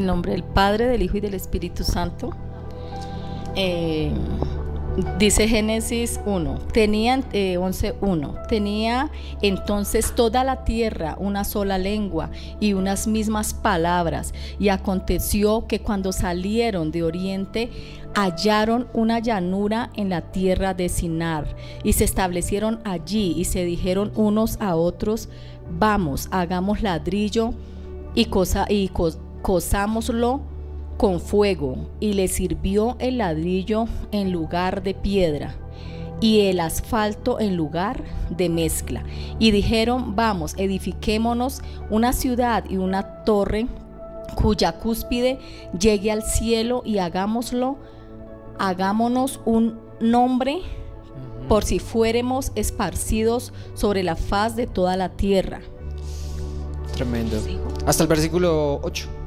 [0.00, 2.30] el nombre del Padre, del Hijo y del Espíritu Santo.
[3.54, 4.12] Eh,
[5.18, 9.08] Dice Génesis 1, tenían eh, 11.1, tenía
[9.40, 14.34] entonces toda la tierra una sola lengua y unas mismas palabras.
[14.58, 17.70] Y aconteció que cuando salieron de oriente,
[18.14, 21.46] hallaron una llanura en la tierra de Sinar
[21.84, 25.28] y se establecieron allí y se dijeron unos a otros,
[25.70, 27.54] vamos, hagamos ladrillo
[28.16, 28.88] y, cosa, y
[29.42, 30.40] cosámoslo
[30.96, 35.54] con fuego y le sirvió el ladrillo en lugar de piedra
[36.20, 39.02] y el asfalto en lugar de mezcla.
[39.38, 43.66] Y dijeron, vamos, edifiquémonos una ciudad y una torre
[44.34, 45.38] cuya cúspide
[45.78, 47.78] llegue al cielo y hagámoslo,
[48.58, 50.60] hagámonos un nombre
[51.48, 55.60] por si fuéramos esparcidos sobre la faz de toda la tierra.
[56.94, 57.38] Tremendo.
[57.86, 59.19] Hasta el versículo 8.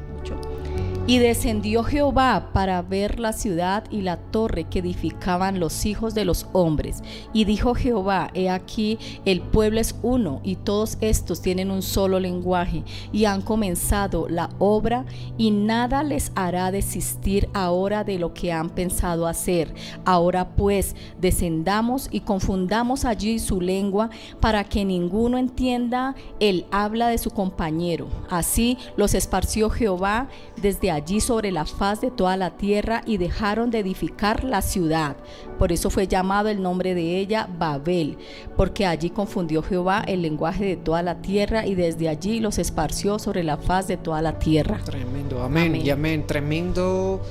[1.05, 6.23] Y descendió Jehová para ver la ciudad y la torre que edificaban los hijos de
[6.23, 7.03] los hombres.
[7.33, 12.21] Y dijo Jehová, he aquí, el pueblo es uno y todos estos tienen un solo
[12.21, 15.03] lenguaje y han comenzado la obra
[15.37, 19.73] y nada les hará desistir ahora de lo que han pensado hacer.
[20.05, 24.09] Ahora pues, descendamos y confundamos allí su lengua
[24.39, 28.07] para que ninguno entienda el habla de su compañero.
[28.29, 30.29] Así los esparció Jehová
[30.61, 35.15] desde allí sobre la faz de toda la tierra y dejaron de edificar la ciudad.
[35.59, 38.17] Por eso fue llamado el nombre de ella Babel,
[38.55, 43.19] porque allí confundió Jehová el lenguaje de toda la tierra y desde allí los esparció
[43.19, 44.79] sobre la faz de toda la tierra.
[44.85, 46.25] Tremendo, amén, y amén.
[46.27, 47.21] Tremendo,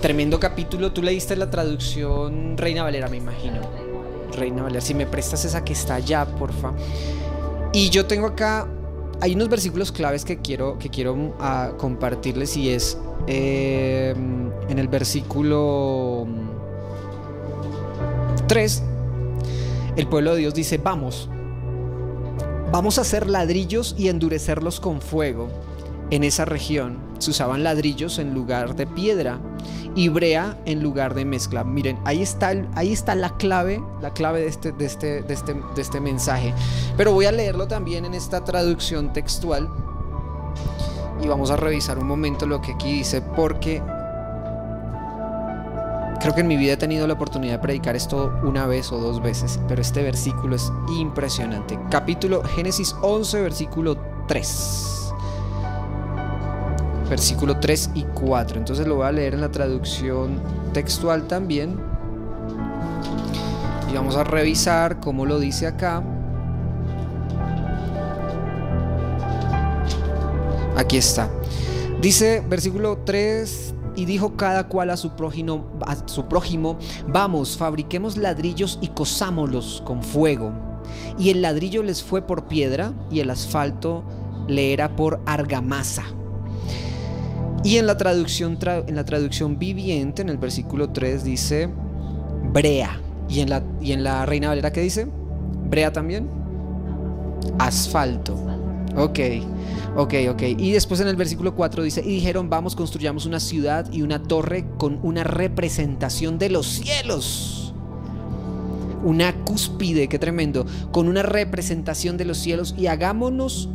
[0.00, 0.92] tremendo capítulo.
[0.92, 3.60] Tú leíste la traducción Reina Valera, me imagino.
[4.32, 6.72] Reina Valera, si me prestas esa que está allá, porfa.
[7.72, 8.68] Y yo tengo acá
[9.20, 14.88] hay unos versículos claves que quiero, que quiero uh, compartirles y es eh, en el
[14.88, 16.26] versículo
[18.48, 18.82] 3,
[19.96, 21.28] el pueblo de Dios dice, vamos,
[22.72, 25.48] vamos a hacer ladrillos y endurecerlos con fuego.
[26.10, 29.38] En esa región se usaban ladrillos en lugar de piedra
[29.94, 31.64] y brea en lugar de mezcla.
[31.64, 35.54] Miren, ahí está, ahí está la clave, la clave de este, de, este, de, este,
[35.54, 36.54] de este mensaje.
[36.96, 39.68] Pero voy a leerlo también en esta traducción textual
[41.22, 43.82] y vamos a revisar un momento lo que aquí dice porque
[46.20, 48.98] creo que en mi vida he tenido la oportunidad de predicar esto una vez o
[48.98, 51.78] dos veces, pero este versículo es impresionante.
[51.90, 54.99] Capítulo Génesis 11, versículo 3
[57.10, 58.58] versículo 3 y 4.
[58.58, 60.40] Entonces lo voy a leer en la traducción
[60.72, 61.76] textual también.
[63.90, 66.02] Y vamos a revisar cómo lo dice acá.
[70.76, 71.28] Aquí está.
[72.00, 76.78] Dice versículo 3 y dijo cada cual a su prójimo, a su prójimo,
[77.08, 80.52] vamos, fabriquemos ladrillos y cosámoslos con fuego.
[81.18, 84.04] Y el ladrillo les fue por piedra y el asfalto
[84.46, 86.04] le era por argamasa.
[87.62, 91.68] Y en la traducción, en la traducción viviente, en el versículo 3 dice
[92.52, 93.00] brea.
[93.28, 95.06] ¿Y en la, y en la Reina Valera qué dice?
[95.68, 96.28] Brea también.
[97.58, 98.34] Asfalto.
[98.96, 99.18] Ok,
[99.96, 100.42] ok, ok.
[100.58, 104.22] Y después en el versículo 4 dice, y dijeron, vamos, construyamos una ciudad y una
[104.22, 107.74] torre con una representación de los cielos.
[109.04, 113.68] Una cúspide, qué tremendo, con una representación de los cielos y hagámonos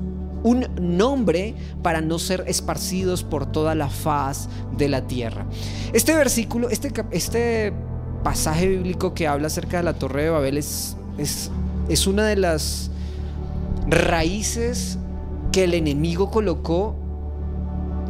[0.45, 4.47] un nombre para no ser esparcidos por toda la faz
[4.77, 5.47] de la tierra.
[5.92, 7.74] Este versículo, este, este
[8.24, 11.50] pasaje bíblico que habla acerca de la Torre de Babel es, es,
[11.89, 12.92] es una de las
[13.88, 15.00] raíces
[15.51, 16.95] que el enemigo colocó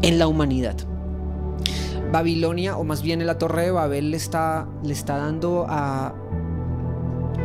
[0.01, 0.75] en la humanidad.
[2.11, 6.13] Babilonia, o más bien en la Torre de Babel, le está, le está dando a...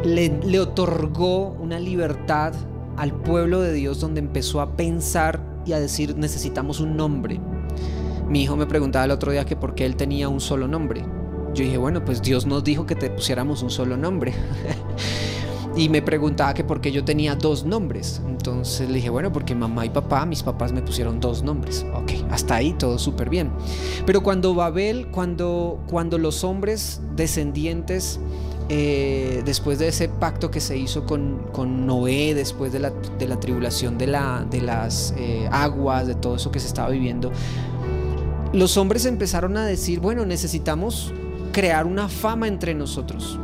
[0.03, 2.55] Le, le otorgó una libertad
[3.00, 7.41] al pueblo de Dios donde empezó a pensar y a decir necesitamos un nombre.
[8.29, 11.02] Mi hijo me preguntaba el otro día que por qué él tenía un solo nombre.
[11.55, 14.35] Yo dije, bueno, pues Dios nos dijo que te pusiéramos un solo nombre.
[15.76, 18.20] y me preguntaba que por qué yo tenía dos nombres.
[18.29, 21.87] Entonces le dije, bueno, porque mamá y papá, mis papás me pusieron dos nombres.
[21.94, 23.50] Ok, hasta ahí todo súper bien.
[24.05, 28.20] Pero cuando Babel, cuando, cuando los hombres descendientes
[28.73, 32.93] eh, después de ese pacto que se hizo con, Noé, después de la,
[33.41, 37.33] tribulación de, las eh, aguas, de todo eso que se estaba viviendo,
[38.53, 41.13] los hombres empezaron a decir, bueno, necesitamos
[41.53, 43.41] crear una fama entre nosotros.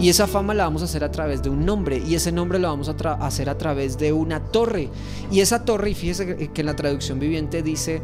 [0.00, 2.02] Y esa fama la vamos a hacer a través de un nombre.
[2.04, 4.88] Y ese nombre lo vamos a hacer a través de una torre.
[5.30, 8.02] Y esa torre, y fíjese que en la traducción viviente dice,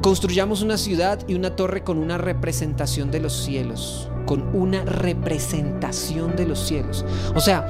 [0.00, 4.08] construyamos una ciudad y una torre con una representación de los cielos.
[4.26, 7.04] Con una representación de los cielos.
[7.34, 7.68] O sea,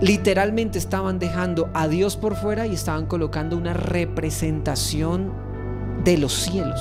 [0.00, 5.32] literalmente estaban dejando a Dios por fuera y estaban colocando una representación
[6.04, 6.80] de los cielos.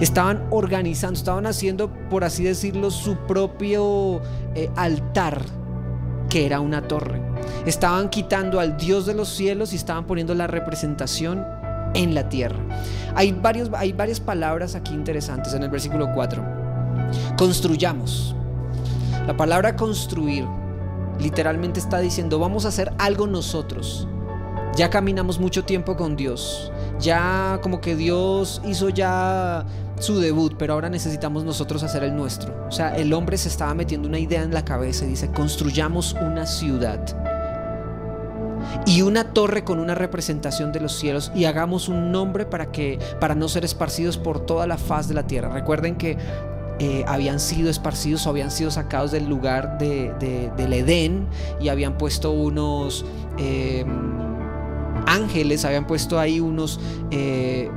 [0.00, 4.20] Estaban organizando, estaban haciendo, por así decirlo, su propio
[4.54, 5.44] eh, altar,
[6.28, 7.20] que era una torre.
[7.66, 11.44] Estaban quitando al Dios de los cielos y estaban poniendo la representación
[11.94, 12.58] en la tierra.
[13.14, 16.59] Hay, varios, hay varias palabras aquí interesantes en el versículo 4.
[17.36, 18.34] Construyamos.
[19.26, 20.46] La palabra construir
[21.20, 24.08] literalmente está diciendo, vamos a hacer algo nosotros.
[24.76, 26.72] Ya caminamos mucho tiempo con Dios.
[27.00, 29.64] Ya como que Dios hizo ya
[29.98, 32.66] su debut, pero ahora necesitamos nosotros hacer el nuestro.
[32.68, 36.14] O sea, el hombre se estaba metiendo una idea en la cabeza y dice, construyamos
[36.14, 37.00] una ciudad
[38.86, 42.98] y una torre con una representación de los cielos y hagamos un nombre para que
[43.18, 45.48] para no ser esparcidos por toda la faz de la tierra.
[45.48, 46.16] Recuerden que
[46.82, 50.14] eh, habían sido esparcidos o habían sido sacados del lugar de,
[50.56, 51.28] del Edén
[51.60, 53.04] y habían puesto unos
[53.36, 53.84] eh,
[55.06, 56.80] ángeles, habían puesto ahí unos...
[57.10, 57.70] Eh,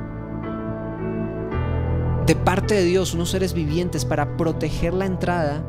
[2.24, 5.62] de parte de Dios, unos seres vivientes para proteger la entrada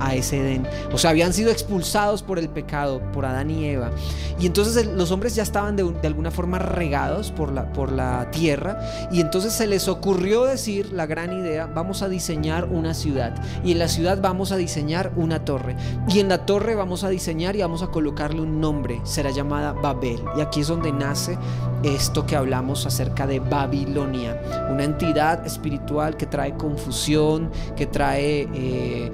[0.00, 0.66] a ese Edén.
[0.92, 3.90] O sea, habían sido expulsados por el pecado, por Adán y Eva.
[4.38, 8.78] Y entonces los hombres ya estaban de, alguna forma regados por la, por la tierra.
[9.10, 13.34] Y entonces se les ocurrió decir la gran idea, vamos a diseñar una ciudad.
[13.64, 15.76] Y en la ciudad vamos a diseñar una torre.
[16.08, 19.00] Y en la torre vamos a diseñar y vamos a colocarle un nombre.
[19.04, 20.22] Será llamada Babel.
[20.36, 21.38] Y aquí es donde nace
[21.82, 24.40] esto que hablamos acerca de Babilonia.
[24.70, 28.48] Una entidad espiritual que trae confusión, que trae...
[28.54, 29.12] Eh,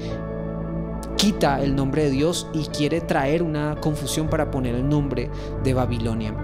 [1.23, 5.31] quita el nombre de Dios y quiere traer una confusión para poner el nombre
[5.63, 6.35] de Babilonia.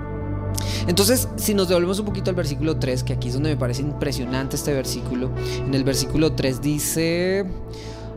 [0.87, 3.83] Entonces, si nos devolvemos un poquito al versículo 3, que aquí es donde me parece
[3.83, 5.31] impresionante este versículo,
[5.67, 7.45] en el versículo 3 dice,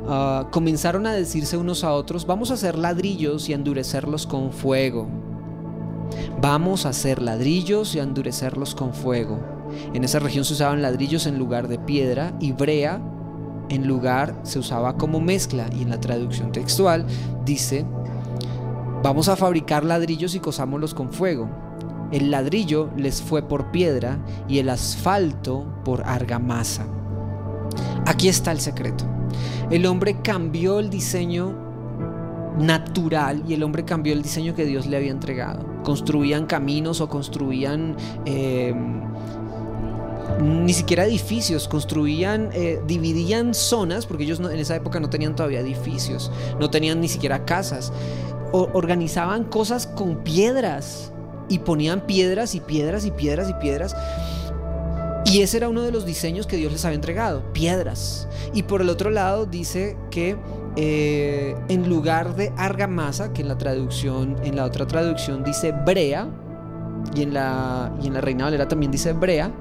[0.08, 5.08] ah, comenzaron a decirse unos a otros, vamos a hacer ladrillos y endurecerlos con fuego.
[6.42, 9.40] Vamos a hacer ladrillos y endurecerlos con fuego.
[9.96, 13.02] En esa región se usaban ladrillos en lugar de piedra y brea
[13.72, 17.06] en lugar se usaba como mezcla y en la traducción textual
[17.46, 17.86] dice,
[19.02, 21.50] vamos a fabricar ladrillos y cosámoslos con fuego.
[22.12, 24.20] El ladrillo les fue por piedra
[24.50, 26.86] y el asfalto por argamasa.
[28.06, 29.06] Aquí está el secreto.
[29.70, 31.56] El hombre cambió el diseño
[32.60, 35.66] natural y el hombre cambió el diseño que Dios le había entregado.
[35.84, 37.96] Construían caminos o construían...
[38.26, 38.76] Eh,
[40.42, 45.60] ni siquiera edificios, construían, eh, dividían zonas, porque ellos en esa época no tenían todavía
[45.60, 47.94] edificios, no tenían ni siquiera casas,
[48.52, 51.14] organizaban cosas con piedras
[51.48, 53.96] y ponían piedras y piedras y piedras y piedras.
[55.26, 58.28] Y ese era uno de los diseños que Dios les había entregado, piedras.
[58.54, 60.36] Y por el otro lado dice que
[60.76, 66.28] eh, en lugar de argamasa, que en la traducción, en la otra traducción dice brea,
[67.16, 69.52] y en la, y en la Reina Valera también dice brea,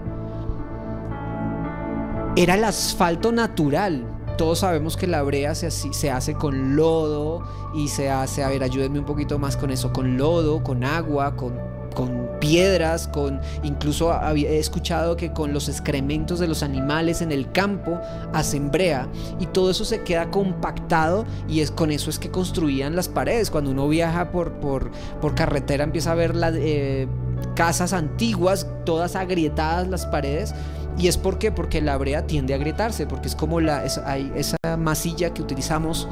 [2.37, 4.07] era el asfalto natural.
[4.39, 7.43] Todos sabemos que la brea se, se, hace con lodo
[7.75, 11.37] y se hace, a ver, ayúdenme un poquito más con eso, con lodo, con agua,
[11.37, 11.59] con,
[11.95, 17.53] con piedras, con incluso he escuchado que con los excrementos de los animales en el
[17.53, 18.01] campo
[18.33, 19.09] hacen brea
[19.39, 23.51] y todo eso se queda compactado y es con eso es que construían las paredes.
[23.51, 27.09] Cuando uno viaja por, por, por carretera empieza a ver las eh,
[27.55, 30.55] casas antiguas, todas agrietadas las paredes
[31.00, 31.16] ¿Y es?
[31.16, 36.07] Porque la brea tiende a agrietarse, porque es como la, hay esa masilla que utilizamos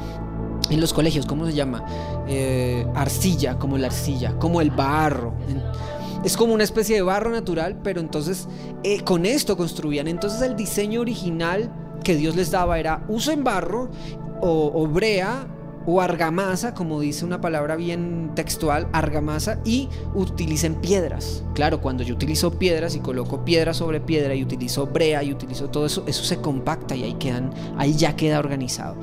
[0.71, 1.85] en los colegios, ¿cómo se llama?
[2.27, 5.35] Eh, arcilla, como la arcilla, como el barro.
[6.23, 8.47] Es como una especie de barro natural, pero entonces
[8.83, 10.07] eh, con esto construían.
[10.07, 11.71] Entonces el diseño original
[12.03, 13.91] que Dios les daba era usen barro
[14.41, 15.47] o, o brea
[15.85, 21.43] o argamasa, como dice una palabra bien textual, argamasa, y utilicen piedras.
[21.53, 25.69] Claro, cuando yo utilizo piedras y coloco piedra sobre piedra y utilizo brea y utilizo
[25.69, 28.97] todo eso, eso se compacta y ahí, quedan, ahí ya queda organizado.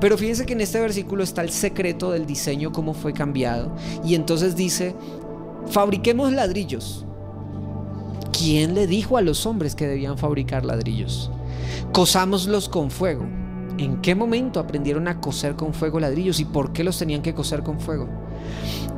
[0.00, 3.74] Pero fíjense que en este versículo está el secreto del diseño, cómo fue cambiado.
[4.04, 4.94] Y entonces dice,
[5.70, 7.04] fabriquemos ladrillos.
[8.36, 11.30] ¿Quién le dijo a los hombres que debían fabricar ladrillos?
[11.92, 13.26] Cosámoslos con fuego.
[13.78, 17.34] ¿En qué momento aprendieron a coser con fuego ladrillos y por qué los tenían que
[17.34, 18.08] coser con fuego?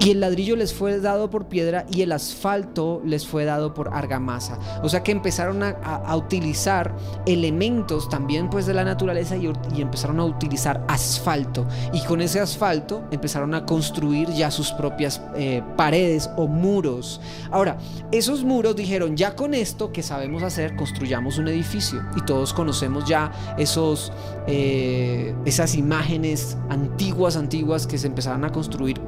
[0.01, 3.93] Y el ladrillo les fue dado por piedra y el asfalto les fue dado por
[3.93, 4.59] argamasa.
[4.83, 6.95] O sea que empezaron a, utilizar
[7.27, 9.51] elementos también pues de la naturaleza y,
[9.81, 11.67] empezaron a utilizar asfalto.
[11.93, 17.21] Y con ese asfalto empezaron a construir ya sus propias eh, paredes o muros.
[17.51, 17.79] Ahora,
[18.13, 22.03] esos muros dijeron, ya con esto que sabemos hacer, construyamos un edificio.
[22.17, 24.13] Y todos conocemos ya esos,
[24.47, 29.01] eh, esas imágenes antiguas, antiguas que se empezaron a construir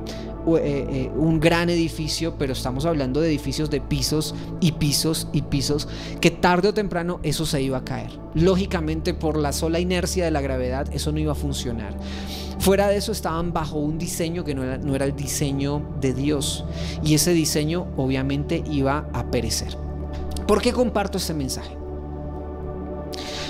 [0.47, 5.88] un gran edificio, pero estamos hablando de edificios de pisos y pisos y pisos,
[6.20, 8.11] que tarde o temprano eso se iba a caer.
[8.35, 11.97] Lógicamente, por la sola inercia de la gravedad, eso no iba a funcionar.
[12.59, 16.12] Fuera de eso estaban bajo un diseño que no era, no era el diseño de
[16.12, 16.64] Dios.
[17.02, 19.76] Y ese diseño obviamente iba a perecer.
[20.47, 21.75] ¿Por qué comparto este mensaje?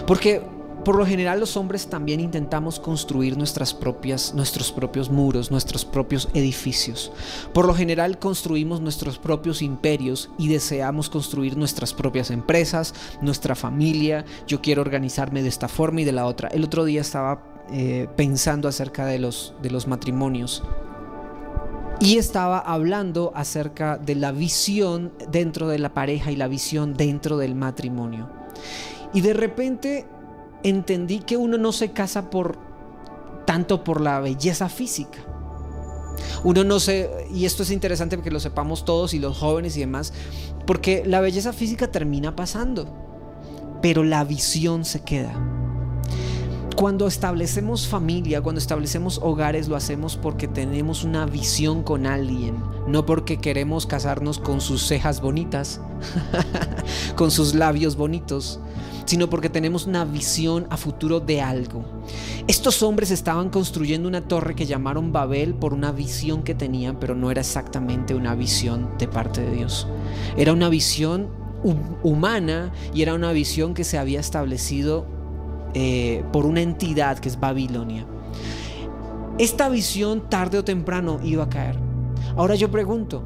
[0.06, 0.42] Porque
[0.84, 6.28] por lo general los hombres también intentamos construir nuestras propias, nuestros propios muros, nuestros propios
[6.34, 7.12] edificios.
[7.52, 14.24] Por lo general construimos nuestros propios imperios y deseamos construir nuestras propias empresas, nuestra familia.
[14.46, 16.48] Yo quiero organizarme de esta forma y de la otra.
[16.48, 20.62] El otro día estaba eh, pensando acerca de los, de los matrimonios
[22.00, 27.36] y estaba hablando acerca de la visión dentro de la pareja y la visión dentro
[27.36, 28.30] del matrimonio.
[29.12, 30.06] Y de repente
[30.62, 32.58] entendí que uno no se casa por
[33.46, 35.18] tanto por la belleza física.
[36.44, 39.80] Uno no se, y esto es interesante porque lo sepamos todos y los jóvenes y
[39.80, 40.12] demás,
[40.66, 42.86] porque la belleza física termina pasando,
[43.82, 45.32] pero la visión se queda.
[46.76, 53.04] Cuando establecemos familia, cuando establecemos hogares, lo hacemos porque tenemos una visión con alguien, no
[53.04, 55.80] porque queremos casarnos con sus cejas bonitas,
[57.16, 58.60] con sus labios bonitos,
[59.10, 61.84] sino porque tenemos una visión a futuro de algo.
[62.46, 67.16] Estos hombres estaban construyendo una torre que llamaron Babel por una visión que tenían, pero
[67.16, 69.88] no era exactamente una visión de parte de Dios.
[70.36, 71.28] Era una visión
[72.04, 75.06] humana y era una visión que se había establecido
[75.74, 78.06] eh, por una entidad que es Babilonia.
[79.38, 81.76] Esta visión tarde o temprano iba a caer.
[82.36, 83.24] Ahora yo pregunto,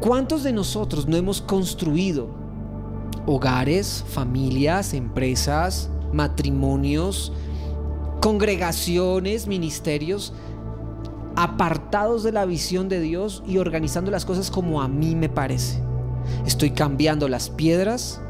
[0.00, 2.39] ¿cuántos de nosotros no hemos construido
[3.26, 7.32] hogares, familias, empresas, matrimonios,
[8.20, 10.32] congregaciones, ministerios,
[11.36, 15.82] apartados de la visión de Dios y organizando las cosas como a mí me parece.
[16.46, 18.20] Estoy cambiando las piedras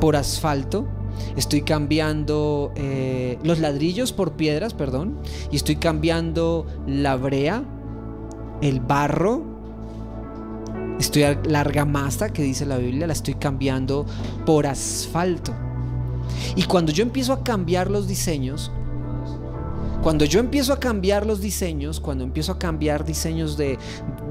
[0.00, 0.86] por asfalto,
[1.36, 5.18] estoy cambiando eh, los ladrillos por piedras, perdón,
[5.50, 7.64] y estoy cambiando la brea,
[8.60, 9.53] el barro
[10.98, 14.06] Estoy a la argamasa que dice la Biblia, la estoy cambiando
[14.46, 15.52] por asfalto.
[16.56, 18.70] Y cuando yo empiezo a cambiar los diseños,
[20.02, 23.78] cuando yo empiezo a cambiar los diseños, cuando empiezo a cambiar diseños de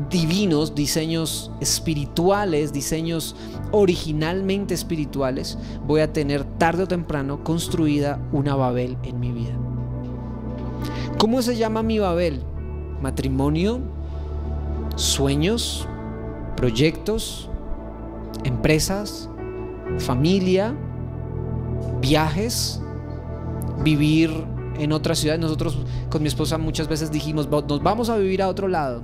[0.10, 3.36] divinos, diseños espirituales, diseños
[3.72, 9.58] originalmente espirituales, voy a tener tarde o temprano construida una Babel en mi vida.
[11.18, 12.44] ¿Cómo se llama mi Babel?
[13.02, 13.80] Matrimonio,
[14.96, 15.88] sueños,
[16.56, 17.50] proyectos,
[18.44, 19.30] empresas,
[20.00, 20.76] familia,
[22.02, 22.82] viajes,
[23.84, 24.32] vivir
[24.78, 25.38] en otra ciudad.
[25.38, 25.78] Nosotros
[26.10, 29.04] con mi esposa muchas veces dijimos, nos vamos a vivir a otro lado.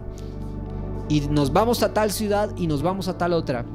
[1.08, 3.65] Y nos vamos a tal ciudad y nos vamos a tal otra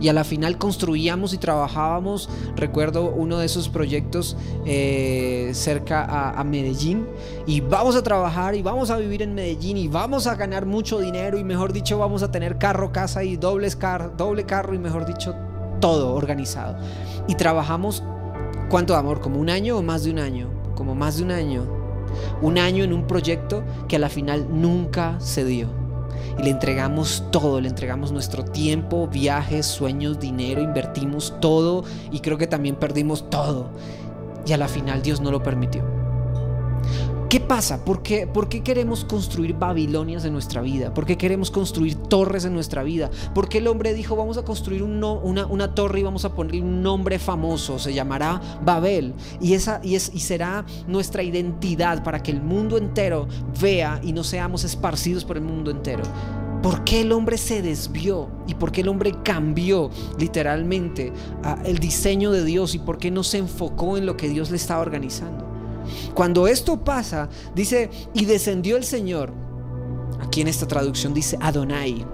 [0.00, 2.28] y a la final construíamos y trabajábamos.
[2.56, 7.06] Recuerdo uno de esos proyectos eh, cerca a, Medellín
[7.46, 10.98] y vamos a trabajar y vamos a vivir en Medellín y vamos a ganar mucho
[10.98, 14.78] dinero y mejor dicho vamos a tener carro, casa y dobles car doble carro y
[14.78, 15.34] mejor dicho
[15.80, 16.76] todo organizado.
[17.28, 18.02] Y trabajamos,
[18.68, 19.20] ¿cuánto amor?
[19.20, 20.48] ¿Como un año o más de un año?
[20.74, 21.64] Como más de un año.
[22.42, 25.81] Un año en un proyecto que a la final nunca se dio
[26.38, 32.38] y le entregamos todo, le entregamos nuestro tiempo, viajes, sueños, dinero, invertimos todo y creo
[32.38, 33.70] que también perdimos todo.
[34.46, 35.84] Y a la final Dios no lo permitió.
[37.32, 37.82] ¿Qué pasa?
[37.82, 40.92] ¿Por qué, ¿Por qué, queremos construir Babilonias en nuestra vida?
[40.92, 43.10] ¿Por qué queremos construir torres en nuestra vida?
[43.34, 46.60] ¿Por qué el hombre dijo vamos a construir una, una, torre y vamos a ponerle
[46.60, 47.78] un nombre famoso?
[47.78, 49.14] Se llamará Babel.
[49.40, 53.26] Y, esa, y, es, y será nuestra identidad para que el mundo entero
[53.58, 56.02] vea y no seamos esparcidos por el mundo entero.
[56.62, 58.28] ¿Por qué el hombre se desvió?
[58.46, 61.14] ¿Y por qué el hombre cambió literalmente
[61.64, 62.74] el diseño de Dios?
[62.74, 65.51] ¿Y por qué no se enfocó en lo que Dios le estaba organizando?
[66.14, 69.32] Cuando esto pasa, dice, y descendió el Señor.
[70.20, 72.06] Aquí en esta traducción dice Adonai.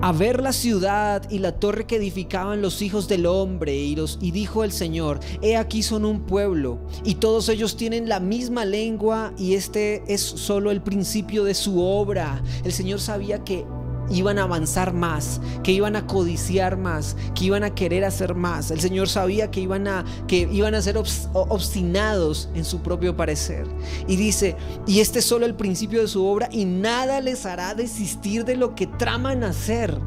[0.00, 4.18] a ver la ciudad y la torre que edificaban los hijos del hombre y, los,
[4.20, 8.66] y dijo el Señor, he aquí son un pueblo y todos ellos tienen la misma
[8.66, 12.42] lengua y este es solo el principio de su obra.
[12.64, 13.64] El Señor sabía que
[14.10, 18.70] iban a avanzar más, que iban a codiciar más, que iban a querer hacer más.
[18.70, 23.66] El Señor sabía que iban a, que iban a ser obstinados en su propio parecer.
[24.06, 24.56] Y dice,
[24.86, 28.56] y este es solo el principio de su obra y nada les hará desistir de
[28.56, 29.98] lo que traman hacer.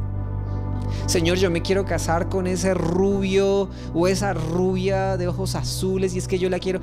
[1.06, 6.18] Señor, yo me quiero casar con ese rubio o esa rubia de ojos azules y
[6.18, 6.80] es que yo la quiero.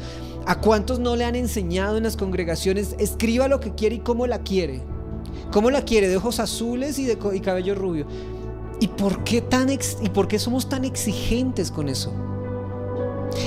[0.47, 2.97] ¿A cuántos no le han enseñado en las congregaciones?
[2.99, 4.83] Escriba lo que quiere y cómo la quiere.
[5.55, 6.09] ¿Cómo la quiere?
[6.09, 8.09] De ojos azules y de cabello rubio.
[8.81, 12.13] ¿Y por qué, tan y por qué somos tan exigentes con eso?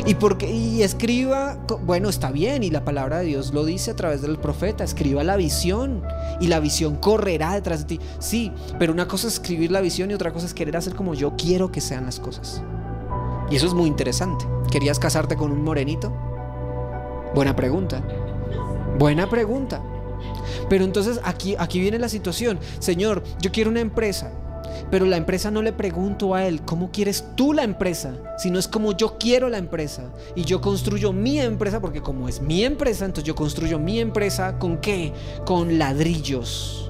[0.06, 3.98] Y, porque, y escriba, bueno, está bien, y la palabra de Dios lo dice a
[3.98, 6.02] través del profeta, escriba la visión,
[6.40, 8.06] y la visión correrá detrás de ti.
[8.20, 11.14] Sí, pero una cosa es escribir la visión y otra cosa es querer hacer como
[11.14, 12.64] yo quiero que sean las cosas.
[13.50, 14.46] Y eso es muy interesante.
[14.72, 16.14] ¿Querías casarte con un morenito?
[17.36, 18.02] Buena pregunta.
[18.98, 19.82] Buena pregunta.
[20.70, 22.60] Pero entonces aquí, aquí viene la situación.
[22.80, 24.32] Señor, yo quiero una empresa.
[24.92, 28.14] Pero la empresa no le pregunto a él, ¿cómo quieres tú la empresa?
[28.38, 30.14] Sino es como yo quiero la empresa.
[30.36, 34.58] Y yo construyo mi empresa, porque como es mi empresa, entonces yo construyo mi empresa
[34.60, 35.14] con qué?
[35.46, 36.88] Con ladrillos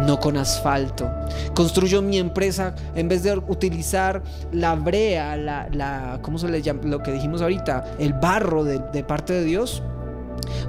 [0.00, 1.10] no con asfalto.
[1.54, 6.80] Construyo mi empresa en vez de utilizar la brea, la, la ¿cómo se le llama?
[6.84, 9.82] Lo que dijimos ahorita, el barro de, de parte de Dios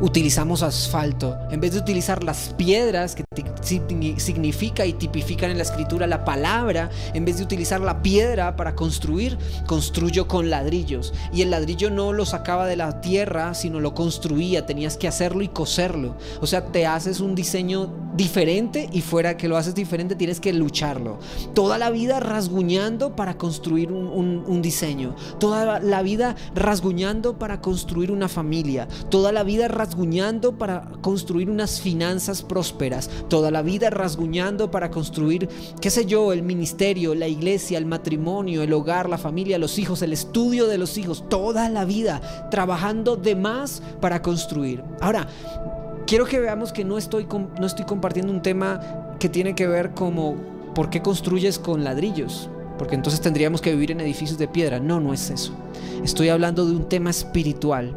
[0.02, 1.38] utilizamos asfalto.
[1.52, 3.24] En vez de utilizar las piedras que
[3.62, 8.76] significa y tipifican en la escritura la palabra, en vez de utilizar la piedra para
[8.76, 11.14] construir, construyo con ladrillos.
[11.34, 14.66] Y el ladrillo no lo sacaba de la tierra, sino lo construía.
[14.66, 16.16] Tenías que hacerlo y coserlo.
[16.42, 20.54] O sea, te haces un diseño diferente y fuera que lo haces diferente tienes que
[20.54, 21.20] lucharlo.
[21.54, 25.16] Toda la vida rasguñando para construir un, un diseño.
[25.40, 28.88] Toda la vida rasguñando para construir una familia.
[29.10, 35.50] Toda la vida rasguñando para construir unas finanzas prósperas, toda la vida rasguñando para construir,
[35.82, 40.02] qué sé yo, el ministerio, la iglesia, el matrimonio, el hogar, la familia, los hijos,
[40.02, 44.84] el estudio de los hijos, toda la vida trabajando de más para construir.
[45.02, 45.28] Ahora,
[46.06, 47.28] quiero que veamos que no estoy,
[47.60, 50.36] no estoy compartiendo un tema que tiene que ver como
[50.76, 54.80] por qué construyes con ladrillos porque entonces tendríamos que vivir en edificios de piedra.
[54.80, 55.54] No, no es eso.
[56.04, 57.96] Estoy hablando de un tema espiritual.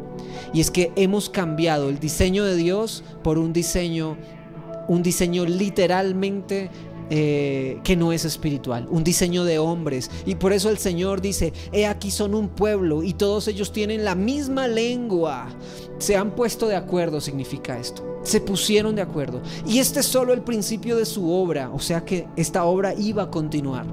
[0.53, 4.17] Y es que hemos cambiado el diseño de Dios por un diseño,
[4.87, 6.69] un diseño literalmente
[7.09, 10.09] eh, que no es espiritual, un diseño de hombres.
[10.25, 14.03] Y por eso el Señor dice, he aquí son un pueblo y todos ellos tienen
[14.03, 15.47] la misma lengua.
[15.99, 18.19] Se han puesto de acuerdo, significa esto.
[18.23, 19.41] Se pusieron de acuerdo.
[19.65, 23.23] Y este es solo el principio de su obra, o sea que esta obra iba
[23.23, 23.85] a continuar.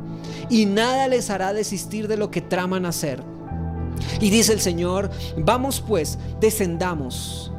[0.50, 3.22] Y nada les hará desistir de lo que traman hacer
[4.20, 7.50] y dice el Señor, vamos pues, descendamos.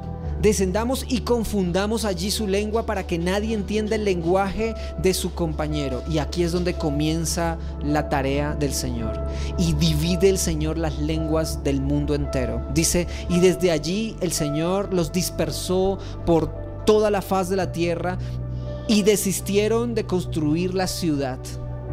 [0.45, 6.03] Descendamos y confundamos allí su lengua para que nadie entienda el lenguaje de su compañero.
[6.07, 9.19] Y aquí es donde comienza la tarea del Señor.
[9.57, 12.63] Y divide el Señor las lenguas del mundo entero.
[12.75, 16.53] Dice, y desde allí el Señor los dispersó por
[16.85, 18.19] toda la faz de la tierra
[18.87, 21.39] y desistieron de construir la ciudad.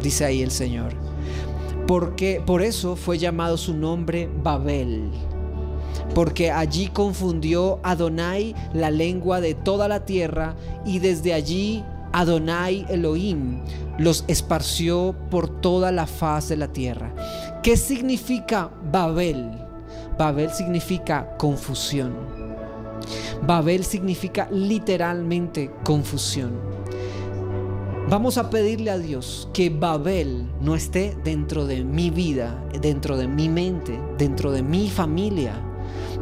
[0.03, 0.93] Dice ahí el Señor
[1.87, 5.11] porque por eso fue llamado su nombre Babel.
[6.15, 13.61] Porque allí confundió Adonai la lengua de toda la tierra y desde allí Adonai Elohim
[13.99, 17.15] los esparció por toda la faz de la tierra.
[17.63, 19.51] ¿Qué significa Babel?
[20.19, 22.15] Babel significa confusión.
[23.47, 26.53] Babel significa literalmente confusión.
[28.09, 33.27] Vamos a pedirle a Dios que Babel no esté dentro de mi vida, dentro de
[33.27, 35.55] mi mente, dentro de mi familia.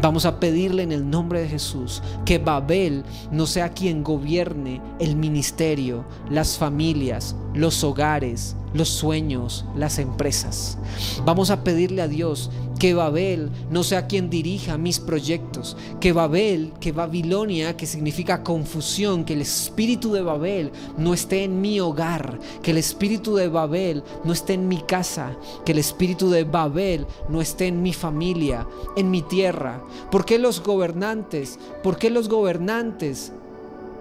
[0.01, 5.17] Vamos a pedirle en el nombre de Jesús que Babel no sea quien gobierne el
[5.17, 10.79] ministerio, las familias, los hogares, los sueños, las empresas.
[11.25, 16.73] Vamos a pedirle a Dios que Babel no sea quien dirija mis proyectos, que Babel,
[16.81, 22.41] que Babilonia, que significa confusión, que el espíritu de Babel no esté en mi hogar,
[22.63, 27.07] que el espíritu de Babel no esté en mi casa, que el espíritu de Babel
[27.29, 29.83] no esté en mi familia, en mi tierra.
[30.11, 33.33] ¿Por qué los gobernantes, por qué los gobernantes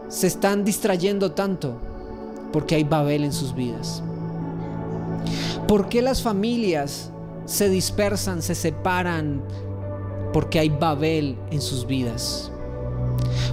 [0.08, 1.82] se están distrayendo tanto?
[2.54, 4.02] Porque hay Babel en sus vidas.
[5.68, 7.12] ¿Por qué las familias
[7.46, 9.44] se dispersan, se separan
[10.34, 12.52] porque hay Babel en sus vidas?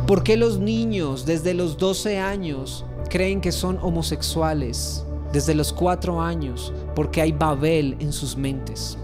[0.07, 5.07] ¿Por qué los niños desde los 12 años creen que son homosexuales?
[5.33, 8.97] desde los cuatro años porque hay Babel en sus mentes.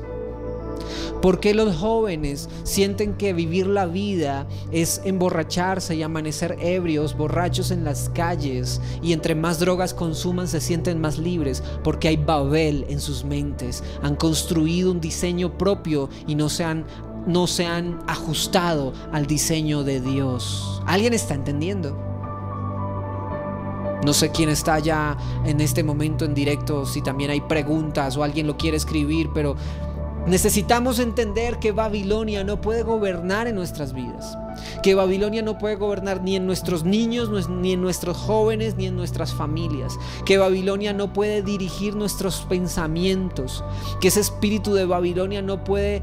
[1.20, 7.70] ¿Por qué los jóvenes sienten que vivir la vida es emborracharse y amanecer ebrios, borrachos
[7.70, 11.62] en las calles y entre más drogas consuman se sienten más libres?
[11.84, 13.82] Porque hay Babel en sus mentes.
[14.02, 16.86] Han construido un diseño propio y no se han,
[17.26, 20.82] no se han ajustado al diseño de Dios.
[20.86, 21.96] ¿Alguien está entendiendo?
[24.04, 28.24] No sé quién está ya en este momento en directo, si también hay preguntas o
[28.24, 29.54] alguien lo quiere escribir, pero
[30.26, 34.38] Necesitamos entender que Babilonia no puede gobernar en nuestras vidas,
[34.82, 38.94] que Babilonia no puede gobernar ni en nuestros niños, ni en nuestros jóvenes, ni en
[38.94, 43.64] nuestras familias, que Babilonia no puede dirigir nuestros pensamientos,
[44.00, 46.02] que ese espíritu de Babilonia no puede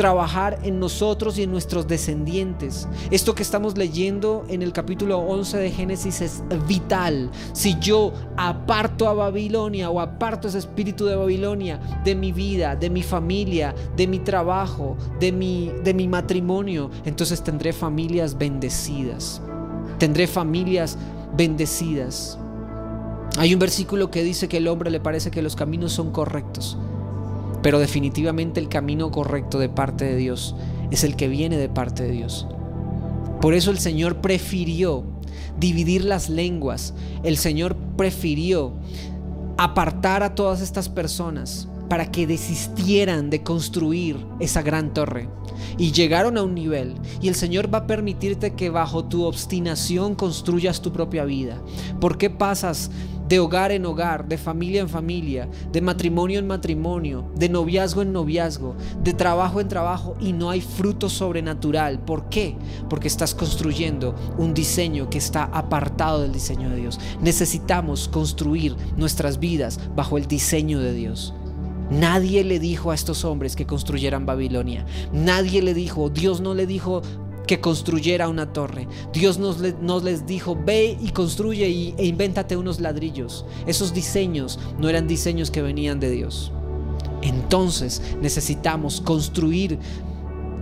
[0.00, 2.88] trabajar en nosotros y en nuestros descendientes.
[3.10, 7.30] Esto que estamos leyendo en el capítulo 11 de Génesis es vital.
[7.52, 12.88] Si yo aparto a Babilonia o aparto ese espíritu de Babilonia de mi vida, de
[12.88, 19.42] mi familia, de mi trabajo, de mi, de mi matrimonio, entonces tendré familias bendecidas.
[19.98, 20.96] Tendré familias
[21.36, 22.38] bendecidas.
[23.36, 26.78] Hay un versículo que dice que el hombre le parece que los caminos son correctos,
[27.62, 30.54] pero definitivamente el camino correcto de parte de Dios
[30.90, 32.46] es el que viene de parte de Dios.
[33.40, 35.04] Por eso el Señor prefirió
[35.58, 36.94] dividir las lenguas.
[37.22, 38.74] El Señor prefirió
[39.56, 45.28] apartar a todas estas personas para que desistieran de construir esa gran torre.
[45.76, 46.94] Y llegaron a un nivel.
[47.20, 51.60] Y el Señor va a permitirte que bajo tu obstinación construyas tu propia vida.
[52.00, 52.90] ¿Por qué pasas
[53.30, 58.12] de hogar en hogar, de familia en familia, de matrimonio en matrimonio, de noviazgo en
[58.12, 62.00] noviazgo, de trabajo en trabajo y no hay fruto sobrenatural.
[62.00, 62.56] ¿Por qué?
[62.88, 66.98] Porque estás construyendo un diseño que está apartado del diseño de Dios.
[67.20, 71.32] Necesitamos construir nuestras vidas bajo el diseño de Dios.
[71.88, 74.84] Nadie le dijo a estos hombres que construyeran Babilonia.
[75.12, 77.02] Nadie le dijo, Dios no le dijo,
[77.50, 78.86] que construyera una torre.
[79.12, 83.44] Dios nos, les dijo, ve y construye y, e invéntate unos ladrillos.
[83.66, 86.52] Esos diseños no eran diseños que venían de Dios.
[87.22, 89.80] Entonces necesitamos construir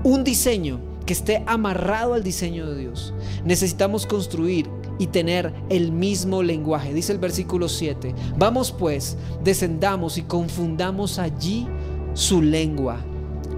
[0.02, 3.12] un diseño que esté amarrado al diseño de Dios.
[3.44, 6.94] Necesitamos construir y tener el mismo lenguaje.
[6.94, 8.14] Dice el versículo 7.
[8.38, 11.66] Vamos pues, descendamos y confundamos allí
[12.14, 13.04] su lengua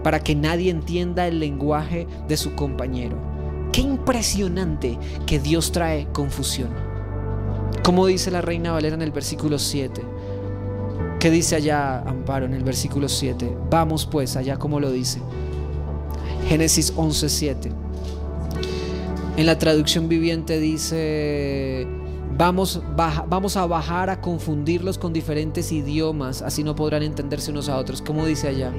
[0.02, 3.16] para que nadie entienda el lenguaje de su compañero.
[3.72, 6.70] Qué impresionante que Dios trae confusión.
[7.82, 10.02] Como dice la reina Valera en el versículo 7.
[11.20, 13.56] ¿Qué dice allá Amparo en el versículo 7?
[13.70, 15.20] Vamos pues allá como lo dice.
[16.48, 17.70] Génesis 11:7.
[19.36, 21.86] En la traducción viviente dice,
[22.36, 27.76] vamos, vamos a bajar a confundirlos con diferentes idiomas, así no podrán entenderse unos a
[27.78, 28.02] otros.
[28.02, 28.72] ¿Cómo dice allá?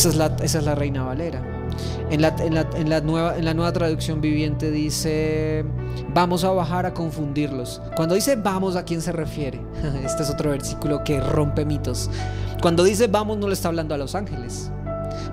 [0.00, 1.42] Esa es la, Reina Valera.
[2.08, 5.62] En la, en, la, nueva, en la nueva traducción viviente dice,
[6.14, 7.82] vamos a bajar a confundirlos.
[7.96, 9.60] Cuando dice vamos, ¿a quién se refiere?
[10.02, 12.10] Este es otro versículo que rompe mitos.
[12.62, 14.72] Cuando dice vamos, no le está hablando a los ángeles.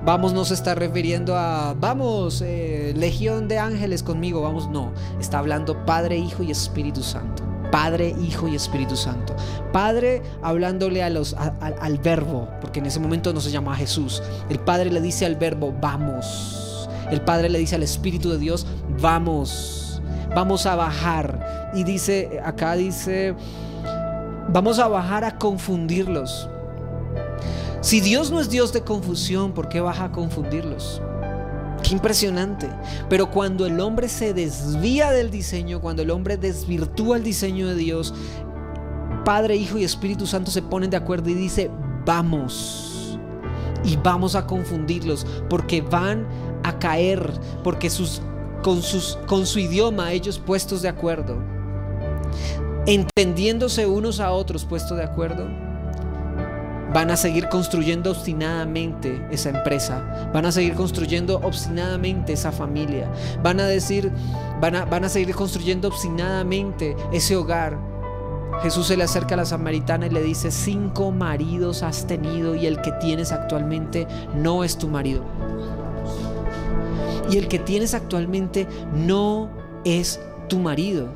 [0.04, 4.92] Vamos no se está refiriendo a, vamos, eh, legión de ángeles conmigo, vamos, no.
[5.18, 7.47] Está hablando Padre, Hijo y Espíritu Santo.
[7.78, 9.36] Padre, Hijo y Espíritu Santo.
[9.72, 14.24] Padre hablándole a los, al verbo, porque en ese momento no se llama Jesús.
[14.50, 16.90] El Padre le dice al verbo, vamos.
[17.12, 18.66] El Padre le dice al Espíritu de Dios,
[19.00, 20.02] vamos.
[20.34, 21.70] Vamos a bajar.
[21.76, 23.36] Y dice, acá dice,
[24.50, 26.50] vamos a bajar a confundirlos.
[27.82, 31.00] Si Dios no es Dios de confusión, ¿por qué baja a confundirlos?
[31.84, 32.70] Qué impresionante.
[33.10, 37.76] Pero cuando el hombre se desvía del diseño, cuando el hombre desvirtúa el diseño de
[37.76, 38.13] Dios,
[39.24, 41.70] Padre, Hijo y Espíritu Santo se ponen de acuerdo y dice,
[42.06, 43.20] vamos.
[43.84, 46.26] Y vamos a confundirlos porque van
[46.63, 47.32] a caer,
[47.63, 48.22] porque sus,
[48.63, 51.38] con, sus, con su idioma ellos puestos de acuerdo,
[52.86, 55.48] entendiéndose unos a otros puestos de acuerdo,
[56.93, 63.12] van a seguir construyendo obstinadamente esa empresa, van a seguir construyendo obstinadamente esa familia,
[63.43, 64.12] van a decir,
[64.62, 67.78] van a, van a seguir construyendo obstinadamente ese hogar.
[68.62, 72.65] Jesús se le acerca a la samaritana y le dice, cinco maridos has tenido y
[72.65, 75.23] el que tienes actualmente no es tu marido.
[77.30, 79.50] Y el que tienes actualmente no
[79.84, 81.10] es tu marido.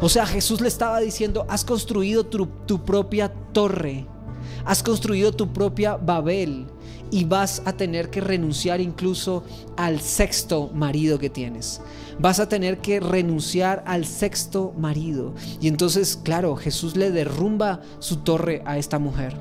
[0.00, 4.06] O sea, Jesús le estaba diciendo, has construido tu, tu propia torre,
[4.64, 6.66] has construido tu propia Babel
[7.10, 9.44] y vas a tener que renunciar incluso
[9.76, 11.80] al sexto marido que tienes.
[12.18, 15.34] Vas a tener que renunciar al sexto marido.
[15.60, 19.34] Y entonces, claro, Jesús le derrumba su torre a esta mujer.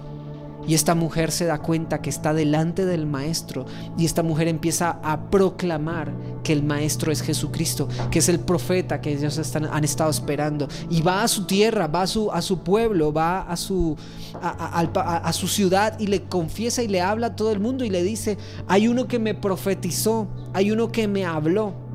[0.69, 3.65] Y esta mujer se da cuenta que está delante del Maestro
[3.97, 9.01] y esta mujer empieza a proclamar que el Maestro es Jesucristo, que es el profeta
[9.01, 10.67] que ellos están, han estado esperando.
[10.91, 13.97] Y va a su tierra, va a su, a su pueblo, va a su,
[14.39, 18.03] a su ciudad y le confiesa y le habla a todo el mundo y le
[18.03, 21.88] dice, hay uno que me profetizó, hay uno que me habló.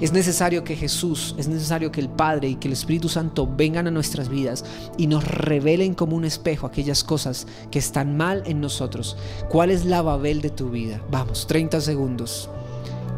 [0.00, 3.86] Es necesario que Jesús, es necesario que el Padre y que el Espíritu Santo vengan
[3.86, 4.64] a nuestras vidas
[4.96, 9.16] y nos revelen como un espejo aquellas cosas que están mal en nosotros.
[9.48, 11.00] ¿Cuál es la Babel de tu vida?
[11.10, 12.48] Vamos, 30 segundos.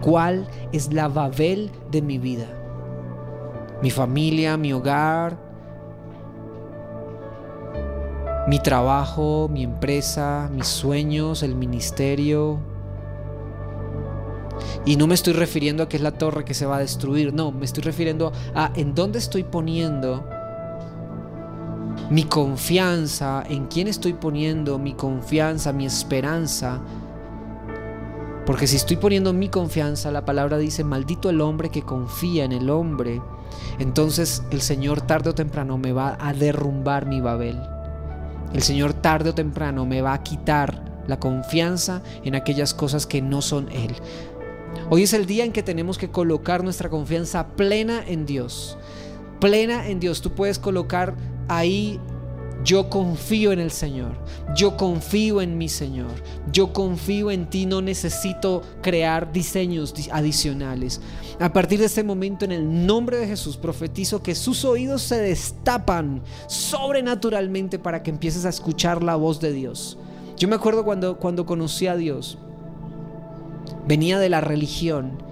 [0.01, 2.47] ¿Cuál es la Babel de mi vida?
[3.83, 5.37] Mi familia, mi hogar,
[8.49, 12.59] mi trabajo, mi empresa, mis sueños, el ministerio,
[14.85, 17.33] y no me estoy refiriendo a que es la torre que se va a destruir,
[17.33, 20.25] no, me estoy refiriendo a en dónde estoy poniendo
[22.11, 26.81] mi confianza, en quién estoy poniendo mi confianza, mi esperanza.
[28.45, 32.53] Porque si estoy poniendo mi confianza, la palabra dice, maldito el hombre que confía en
[32.53, 33.23] el hombre.
[33.79, 37.59] Entonces el Señor tarde o temprano me va a derrumbar mi Babel.
[38.53, 43.23] El Señor tarde o temprano me va a quitar la confianza en aquellas cosas que
[43.23, 43.95] no son Él.
[44.91, 48.77] Hoy es el día en que tenemos que colocar nuestra confianza plena en Dios.
[49.41, 50.21] Plena en Dios.
[50.21, 51.15] Tú puedes colocar
[51.49, 52.01] ahí
[52.65, 54.13] yo confío en el Señor.
[54.55, 56.11] Yo confío en mi Señor.
[56.53, 57.67] Yo confío en ti.
[57.67, 61.01] No necesito crear diseños adicionales.
[61.41, 65.21] A partir de este momento, en el nombre de Jesús, profetizo que sus oídos se
[65.21, 69.99] destapan sobrenaturalmente para que empieces a escuchar la voz de Dios.
[70.37, 72.39] Yo me acuerdo cuando, cuando conocí a Dios
[73.87, 75.23] venía de la religión.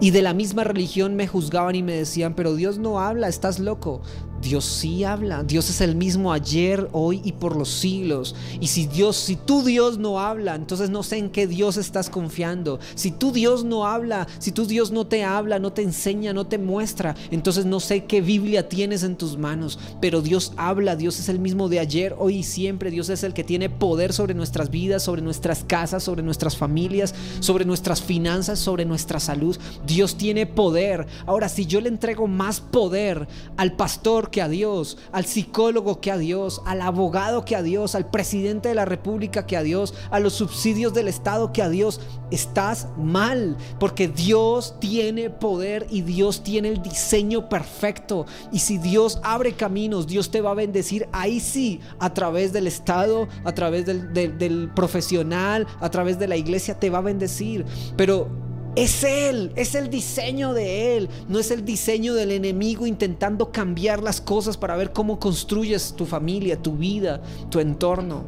[0.00, 3.58] Y de la misma religión me juzgaban y me decían, pero Dios no habla, estás
[3.60, 4.02] loco.
[4.42, 5.44] Dios sí habla.
[5.44, 8.34] Dios es el mismo ayer, hoy y por los siglos.
[8.60, 12.10] Y si Dios, si tu Dios no habla, entonces no sé en qué Dios estás
[12.10, 12.80] confiando.
[12.96, 16.46] Si tu Dios no habla, si tu Dios no te habla, no te enseña, no
[16.46, 19.78] te muestra, entonces no sé qué Biblia tienes en tus manos.
[20.00, 22.90] Pero Dios habla, Dios es el mismo de ayer, hoy y siempre.
[22.90, 27.14] Dios es el que tiene poder sobre nuestras vidas, sobre nuestras casas, sobre nuestras familias,
[27.38, 29.56] sobre nuestras finanzas, sobre nuestra salud.
[29.86, 31.06] Dios tiene poder.
[31.26, 36.10] Ahora, si yo le entrego más poder al pastor que a Dios, al psicólogo que
[36.10, 39.94] a Dios, al abogado que a Dios, al presidente de la República que a Dios,
[40.10, 42.00] a los subsidios del Estado que a Dios.
[42.32, 48.26] Estás mal, porque Dios tiene poder y Dios tiene el diseño perfecto.
[48.50, 52.66] Y si Dios abre caminos, Dios te va a bendecir ahí sí, a través del
[52.66, 57.66] Estado, a través del, del profesional, a través de la iglesia, te va a bendecir.
[57.96, 63.52] Pero es Él, es el diseño de Él, no es el diseño del enemigo intentando
[63.52, 68.24] cambiar las cosas para ver cómo construyes tu familia, tu vida, tu entorno.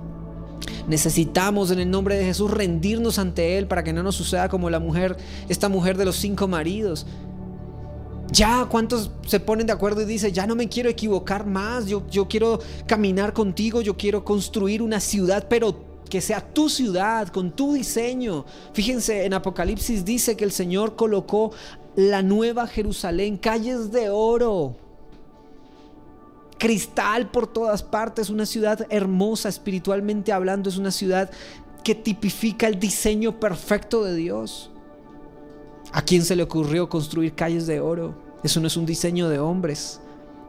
[0.86, 4.68] Necesitamos en el nombre de Jesús rendirnos ante Él para que no nos suceda como
[4.68, 5.16] la mujer,
[5.48, 7.06] esta mujer de los cinco maridos.
[8.30, 12.06] Ya, ¿cuántos se ponen de acuerdo y dicen, ya no me quiero equivocar más, yo,
[12.10, 17.50] yo quiero caminar contigo, yo quiero construir una ciudad, pero que sea tu ciudad, con
[17.50, 18.44] tu diseño.
[18.72, 21.50] Fíjense, en Apocalipsis dice que el Señor colocó
[21.96, 24.76] la nueva Jerusalén, calles de oro,
[26.56, 31.32] cristal por todas partes, una ciudad hermosa espiritualmente hablando, es una ciudad
[31.82, 34.70] que tipifica el diseño perfecto de Dios.
[35.90, 38.14] ¿A quién se le ocurrió construir calles de oro?
[38.44, 40.00] Eso no es un diseño de hombres,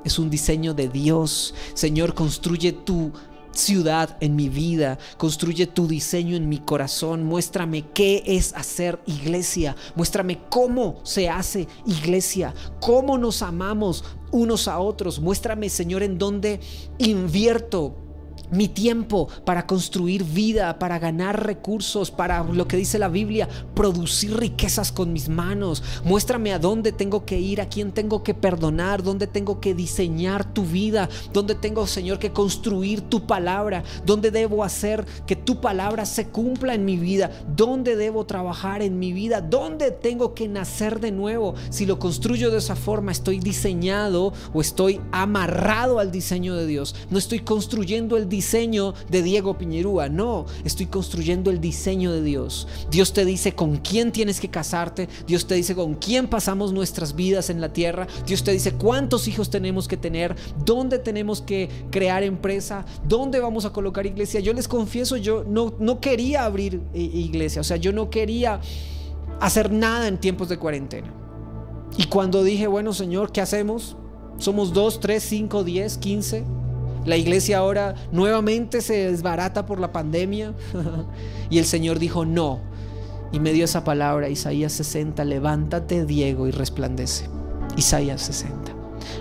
[0.03, 1.55] es un diseño de Dios.
[1.73, 3.11] Señor, construye tu
[3.55, 9.75] ciudad en mi vida, construye tu diseño en mi corazón, muéstrame qué es hacer iglesia,
[9.95, 16.59] muéstrame cómo se hace iglesia, cómo nos amamos unos a otros, muéstrame Señor en dónde
[16.97, 18.04] invierto
[18.51, 24.37] mi tiempo para construir vida, para ganar recursos, para lo que dice la Biblia, producir
[24.37, 25.83] riquezas con mis manos.
[26.03, 30.53] Muéstrame a dónde tengo que ir, a quién tengo que perdonar, dónde tengo que diseñar
[30.53, 36.05] tu vida, dónde tengo, Señor, que construir tu palabra, dónde debo hacer que tu palabra
[36.05, 40.99] se cumpla en mi vida, dónde debo trabajar en mi vida, dónde tengo que nacer
[40.99, 41.55] de nuevo.
[41.69, 46.95] Si lo construyo de esa forma, estoy diseñado o estoy amarrado al diseño de Dios.
[47.09, 52.67] No estoy construyendo el diseño de Diego Piñerúa, no, estoy construyendo el diseño de Dios.
[52.91, 57.15] Dios te dice con quién tienes que casarte, Dios te dice con quién pasamos nuestras
[57.15, 61.69] vidas en la tierra, Dios te dice cuántos hijos tenemos que tener, dónde tenemos que
[61.91, 64.41] crear empresa, dónde vamos a colocar iglesia.
[64.41, 68.59] Yo les confieso, yo no, no quería abrir iglesia, o sea, yo no quería
[69.39, 71.13] hacer nada en tiempos de cuarentena.
[71.97, 73.95] Y cuando dije, bueno Señor, ¿qué hacemos?
[74.37, 76.43] Somos dos, tres, cinco, diez, quince.
[77.05, 80.53] La iglesia ahora nuevamente se desbarata por la pandemia.
[81.49, 82.59] y el Señor dijo, no.
[83.31, 87.29] Y me dio esa palabra, Isaías 60, levántate Diego y resplandece.
[87.77, 88.73] Isaías 60.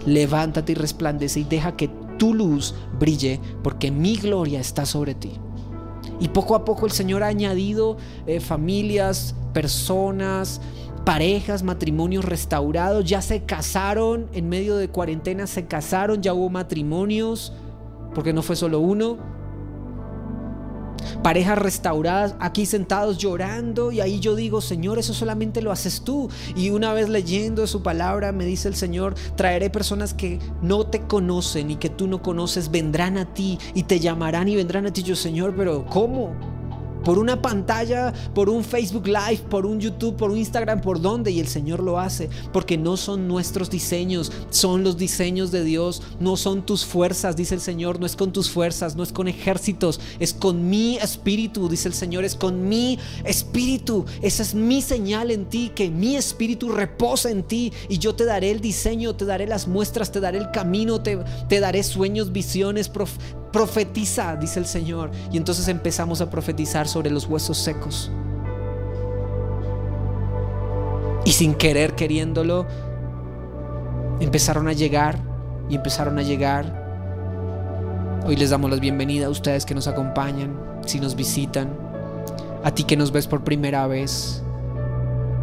[0.07, 5.33] Levántate y resplandece y deja que tu luz brille porque mi gloria está sobre ti.
[6.21, 10.61] Y poco a poco el Señor ha añadido eh, familias, personas,
[11.05, 17.53] parejas, matrimonios restaurados, ya se casaron en medio de cuarentena, se casaron, ya hubo matrimonios,
[18.15, 19.19] porque no fue solo uno.
[21.23, 26.29] Parejas restauradas aquí sentados llorando y ahí yo digo, Señor, eso solamente lo haces tú.
[26.55, 31.01] Y una vez leyendo su palabra me dice el Señor, traeré personas que no te
[31.01, 34.93] conocen y que tú no conoces, vendrán a ti y te llamarán y vendrán a
[34.93, 35.03] ti.
[35.03, 36.54] Yo, Señor, pero ¿cómo?
[37.05, 41.31] Por una pantalla, por un Facebook Live, por un YouTube, por un Instagram, por dónde.
[41.31, 46.03] Y el Señor lo hace, porque no son nuestros diseños, son los diseños de Dios,
[46.21, 49.29] no son tus fuerzas, dice el Señor, no es con tus fuerzas, no es con
[49.29, 54.05] ejércitos, es con mi espíritu, dice el Señor, es con mi espíritu.
[54.23, 58.25] Esa es mi señal en ti, que mi espíritu reposa en ti y yo te
[58.25, 62.33] daré el diseño, te daré las muestras, te daré el camino, te, te daré sueños,
[62.33, 62.89] visiones,
[63.55, 65.13] profetiza, dice el Señor.
[65.31, 68.11] Y entonces empezamos a profetizar sobre los huesos secos.
[71.25, 72.67] Y sin querer, queriéndolo,
[74.19, 75.21] empezaron a llegar
[75.71, 76.83] y empezaron a llegar.
[78.27, 81.79] Hoy les damos la bienvenida a ustedes que nos acompañan, si nos visitan,
[82.65, 84.43] a ti que nos ves por primera vez.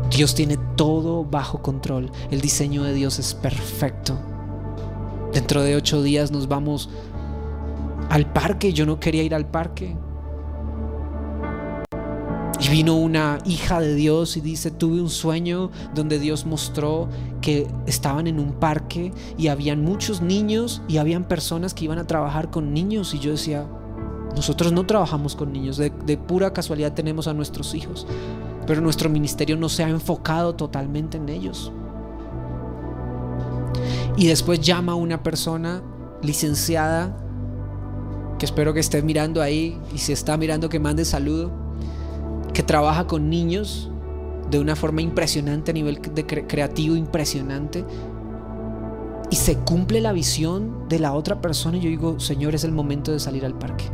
[0.10, 2.12] Dios tiene todo bajo control.
[2.30, 4.20] El diseño de Dios es perfecto.
[5.34, 6.90] Dentro de ocho días nos vamos
[8.12, 9.96] al parque, yo no quería ir al parque.
[12.60, 17.08] Y vino una hija de Dios y dice, tuve un sueño donde Dios mostró
[17.40, 22.06] que estaban en un parque y habían muchos niños y habían personas que iban a
[22.06, 23.14] trabajar con niños.
[23.14, 23.66] Y yo decía,
[24.36, 28.06] nosotros no trabajamos con niños, de, de pura casualidad tenemos a nuestros hijos,
[28.68, 31.72] pero nuestro ministerio no se ha enfocado totalmente en ellos.
[34.18, 35.82] Y después llama a una persona
[36.22, 37.21] licenciada
[38.42, 41.52] que espero que esté mirando ahí y si está mirando que mande saludo,
[42.56, 43.92] que trabaja con niños
[44.50, 47.86] de una forma impresionante a nivel de creativo impresionante
[49.30, 52.72] y se cumple la visión de la otra persona y yo digo, Señor, es el
[52.72, 53.86] momento de salir al parque.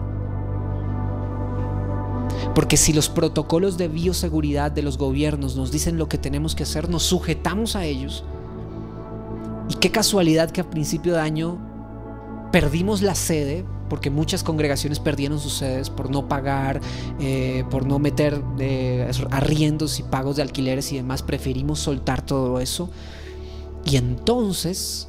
[2.56, 6.64] Porque si los protocolos de bioseguridad de los gobiernos nos dicen lo que tenemos que
[6.64, 8.24] hacer, nos sujetamos a ellos.
[9.68, 11.58] Y qué casualidad que a principio de año
[12.54, 16.82] perdimos la sede porque muchas congregaciones perdieron sus sedes por no pagar,
[17.20, 21.24] eh, por no meter eh, arriendos y pagos de alquileres y demás.
[21.24, 22.90] Preferimos soltar todo eso.
[23.86, 25.08] Y entonces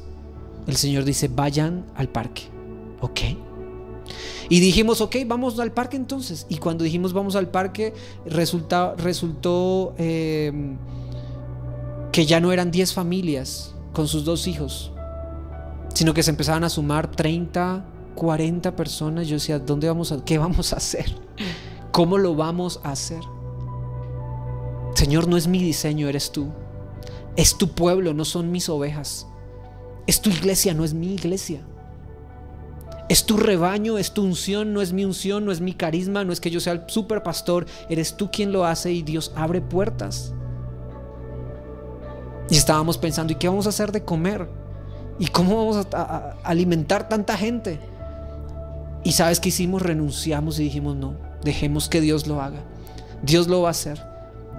[0.67, 2.43] el Señor dice, vayan al parque.
[3.01, 3.21] ¿Ok?
[4.49, 6.47] Y dijimos, ok, vamos al parque entonces.
[6.49, 7.93] Y cuando dijimos vamos al parque,
[8.25, 10.75] resulta, resultó eh,
[12.11, 14.91] que ya no eran 10 familias con sus dos hijos,
[15.93, 17.85] sino que se empezaban a sumar 30
[18.19, 21.05] 40 personas, yo decía, ¿dónde vamos a, qué vamos a hacer?
[21.93, 23.21] ¿Cómo lo vamos a hacer?
[24.93, 26.49] Señor, no es mi diseño, eres tú.
[27.37, 29.25] Es tu pueblo, no son mis ovejas.
[30.05, 31.61] Es tu iglesia, no es mi iglesia.
[33.07, 36.33] Es tu rebaño, es tu unción, no es mi unción, no es mi carisma, no
[36.33, 39.61] es que yo sea el super pastor, eres tú quien lo hace y Dios abre
[39.61, 40.33] puertas.
[42.49, 44.49] Y estábamos pensando, ¿y qué vamos a hacer de comer?
[45.19, 47.79] ¿Y cómo vamos a alimentar tanta gente?
[49.03, 52.59] Y sabes que hicimos, renunciamos y dijimos, no, dejemos que Dios lo haga.
[53.23, 54.01] Dios lo va a hacer.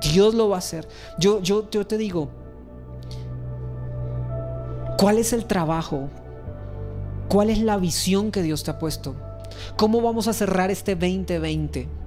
[0.00, 0.88] Dios lo va a hacer.
[1.18, 2.30] Yo, yo, yo te digo,
[4.98, 6.08] ¿cuál es el trabajo?
[7.28, 9.14] ¿Cuál es la visión que Dios te ha puesto?
[9.76, 11.99] ¿Cómo vamos a cerrar este 2020?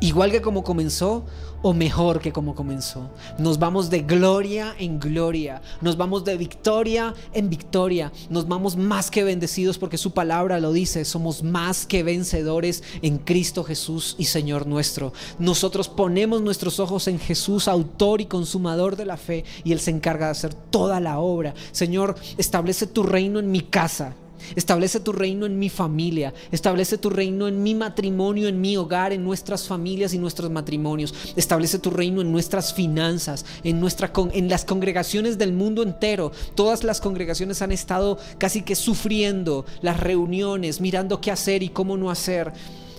[0.00, 1.24] Igual que como comenzó
[1.62, 3.10] o mejor que como comenzó.
[3.38, 9.10] Nos vamos de gloria en gloria, nos vamos de victoria en victoria, nos vamos más
[9.10, 14.26] que bendecidos porque su palabra lo dice, somos más que vencedores en Cristo Jesús y
[14.26, 15.12] Señor nuestro.
[15.38, 19.90] Nosotros ponemos nuestros ojos en Jesús, autor y consumador de la fe, y Él se
[19.90, 21.54] encarga de hacer toda la obra.
[21.72, 24.14] Señor, establece tu reino en mi casa
[24.56, 26.34] Establece tu reino en mi familia.
[26.50, 31.14] Establece tu reino en mi matrimonio, en mi hogar, en nuestras familias y nuestros matrimonios.
[31.36, 36.32] Establece tu reino en nuestras finanzas, en, nuestra, en las congregaciones del mundo entero.
[36.54, 41.96] Todas las congregaciones han estado casi que sufriendo las reuniones, mirando qué hacer y cómo
[41.96, 42.52] no hacer.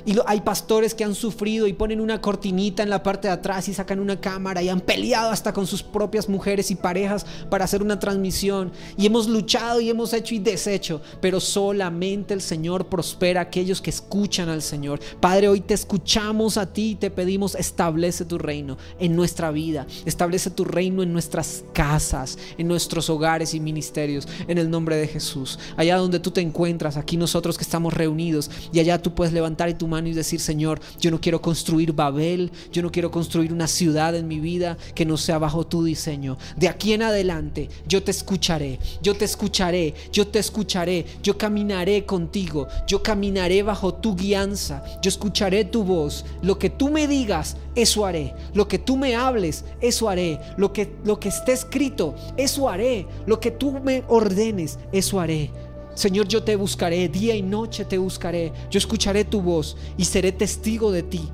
[0.05, 3.67] Y hay pastores que han sufrido y ponen una cortinita en la parte de atrás
[3.67, 7.65] y sacan una cámara y han peleado hasta con sus propias mujeres y parejas para
[7.65, 8.71] hacer una transmisión.
[8.97, 13.81] Y hemos luchado y hemos hecho y deshecho, pero solamente el Señor prospera a aquellos
[13.81, 14.99] que escuchan al Señor.
[15.19, 19.87] Padre, hoy te escuchamos a ti y te pedimos, establece tu reino en nuestra vida,
[20.05, 25.07] establece tu reino en nuestras casas, en nuestros hogares y ministerios, en el nombre de
[25.07, 25.59] Jesús.
[25.77, 29.69] Allá donde tú te encuentras, aquí nosotros que estamos reunidos, y allá tú puedes levantar
[29.77, 33.67] tu mano y decir, Señor, yo no quiero construir Babel, yo no quiero construir una
[33.67, 36.37] ciudad en mi vida que no sea bajo tu diseño.
[36.57, 42.05] De aquí en adelante yo te escucharé, yo te escucharé, yo te escucharé, yo caminaré
[42.05, 46.25] contigo, yo caminaré bajo tu guianza, yo escucharé tu voz.
[46.41, 48.33] Lo que tú me digas, eso haré.
[48.53, 50.39] Lo que tú me hables, eso haré.
[50.57, 53.07] Lo que, lo que esté escrito, eso haré.
[53.25, 55.51] Lo que tú me ordenes, eso haré.
[55.99, 58.53] Señor, yo te buscaré, día y noche te buscaré.
[58.71, 61.27] Yo escucharé tu voz y seré testigo de ti.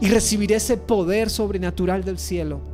[0.00, 2.73] Y recibiré ese poder sobrenatural del cielo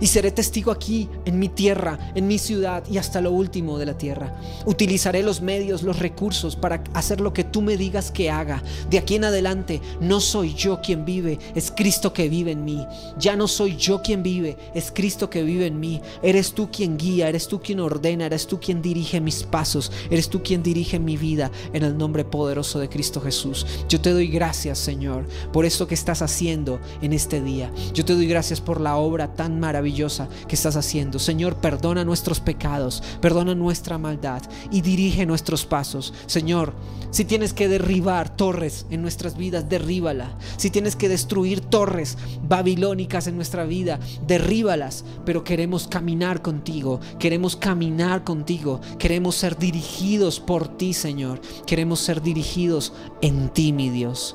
[0.00, 3.86] y seré testigo aquí, en mi tierra, en mi ciudad y hasta lo último de
[3.86, 4.34] la tierra.
[4.66, 8.62] Utilizaré los medios, los recursos para hacer lo que tú me digas que haga.
[8.90, 12.84] De aquí en adelante no soy yo quien vive, es Cristo que vive en mí.
[13.18, 16.00] Ya no soy yo quien vive, es Cristo que vive en mí.
[16.22, 20.28] Eres tú quien guía, eres tú quien ordena, eres tú quien dirige mis pasos, eres
[20.28, 23.66] tú quien dirige mi vida en el nombre poderoso de Cristo Jesús.
[23.88, 27.72] Yo te doy gracias, Señor, por esto que estás haciendo en este día.
[27.94, 31.20] Yo te doy gracias por la obra tan maravillosa que estás haciendo.
[31.20, 34.42] Señor, perdona nuestros pecados, perdona nuestra maldad
[34.72, 36.12] y dirige nuestros pasos.
[36.26, 36.74] Señor,
[37.12, 40.36] si tienes que derribar torres en nuestras vidas, derríbala.
[40.56, 45.04] Si tienes que destruir torres babilónicas en nuestra vida, derríbalas.
[45.24, 51.40] Pero queremos caminar contigo, queremos caminar contigo, queremos ser dirigidos por ti, Señor.
[51.66, 54.34] Queremos ser dirigidos en ti, mi Dios.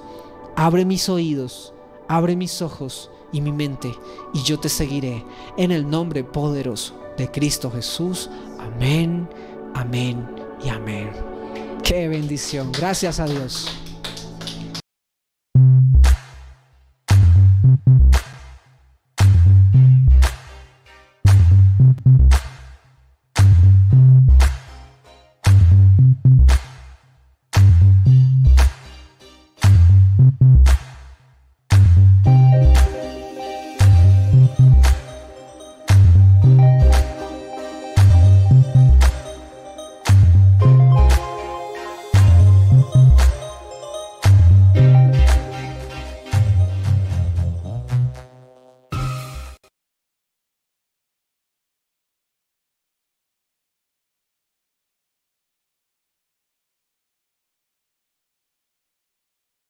[0.55, 1.73] Abre mis oídos,
[2.07, 3.93] abre mis ojos y mi mente,
[4.33, 5.25] y yo te seguiré
[5.57, 8.29] en el nombre poderoso de Cristo Jesús.
[8.59, 9.27] Amén,
[9.73, 10.27] amén
[10.63, 11.11] y amén.
[11.83, 12.71] Qué bendición.
[12.71, 13.86] Gracias a Dios.